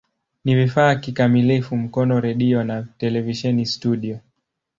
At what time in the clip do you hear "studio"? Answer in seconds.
3.65-4.19